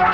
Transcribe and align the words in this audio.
I 0.00 0.04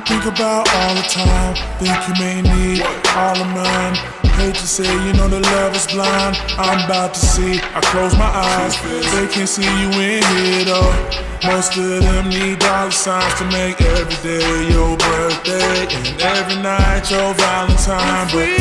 think 0.00 0.26
about 0.26 0.68
all 0.74 0.94
the 0.94 1.02
time. 1.08 1.54
Think 1.78 2.08
you 2.08 2.14
may 2.22 2.42
need 2.42 2.82
all 3.16 3.40
of 3.40 3.48
mine. 3.54 4.25
Hate 4.36 4.54
to 4.54 4.66
say, 4.66 4.92
you 5.06 5.12
know 5.14 5.28
the 5.28 5.40
love 5.40 5.74
is 5.74 5.86
blind. 5.86 6.36
I'm 6.58 6.84
about 6.84 7.14
to 7.14 7.20
see. 7.20 7.58
I 7.74 7.80
close 7.80 8.14
my 8.18 8.28
eyes. 8.28 8.76
They 8.84 9.26
can't 9.32 9.48
see 9.48 9.64
you 9.64 9.88
in 9.96 10.22
here 10.36 10.64
though. 10.64 11.26
Most 11.44 11.76
of 11.76 12.02
them 12.02 12.28
need 12.28 12.58
dollar 12.58 12.90
signs 12.90 13.34
to 13.38 13.44
make 13.46 13.80
every 13.80 14.16
day 14.22 14.68
your 14.70 14.96
birthday 14.98 15.86
and 15.88 16.20
every 16.20 16.60
night 16.62 17.10
your 17.10 17.32
Valentine. 17.34 18.28
But 18.32 18.55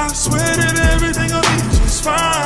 I 0.00 0.06
swear 0.12 0.38
that 0.38 0.78
everything 0.94 1.32
will 1.32 1.42
be 1.42 1.76
just 1.76 2.04
fine. 2.04 2.37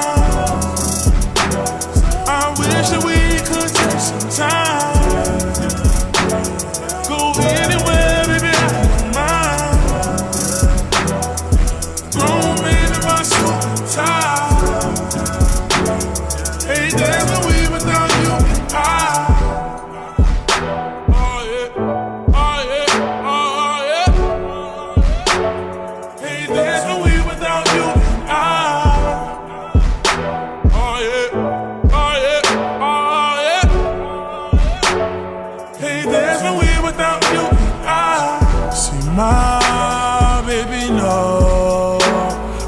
Know 40.96 41.98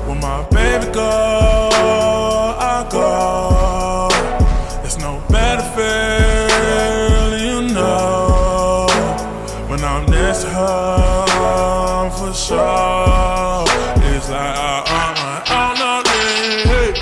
when 0.06 0.18
my 0.20 0.42
baby 0.50 0.86
go, 0.92 1.70
I 2.58 2.86
go. 2.90 4.08
There's 4.80 4.98
no 4.98 5.22
better 5.28 5.62
feeling, 5.76 7.40
you 7.44 7.74
know, 7.74 8.86
when 9.68 9.84
I'm 9.84 10.06
next 10.06 10.42
to 10.42 10.48
her 10.48 12.10
for 12.16 12.32
sure. 12.32 13.64
It's 14.08 14.28
like 14.30 14.56
I, 14.56 14.82
I, 14.86 15.04
I, 15.20 15.42
I'm 15.60 15.74
not 15.78 16.08
hey, 16.08 16.92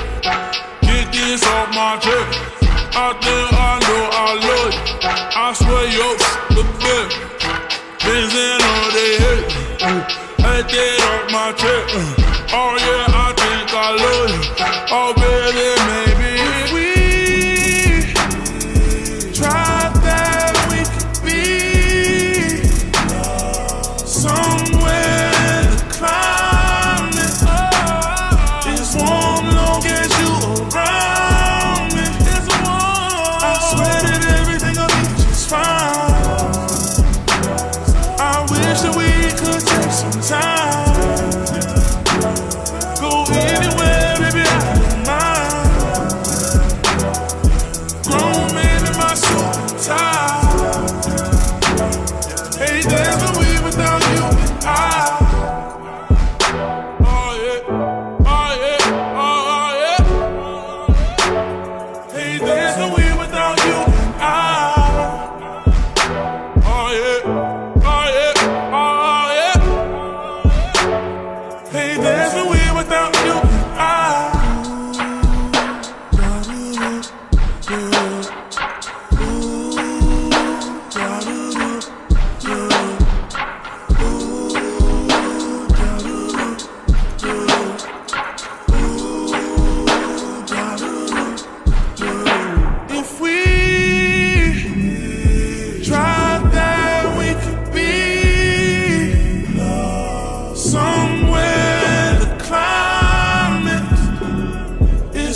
get 0.82 1.12
this 1.12 1.46
off 1.46 1.68
my 1.70 1.98
chest. 2.02 2.38
I 2.94 3.12
think 3.22 3.52
I 3.52 3.78
know 3.86 4.04
I 4.12 4.28
love 4.48 4.74
you. 4.74 4.82
I 5.34 5.52
swear 5.54 5.84
you're 5.86 6.16
the 6.56 6.64
best. 6.82 7.14
Benz 8.04 8.34
in 8.34 8.60
all 8.70 8.90
they 8.90 9.12
hate. 9.22 10.22
Take 10.42 10.68
that 10.68 11.01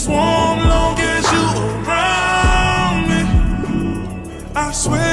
swarm 0.06 0.58
long 0.68 0.96
as 1.00 1.24
you 1.34 1.46
around 1.82 2.98
me. 3.10 3.22
I 4.54 4.70
swear. 4.70 5.05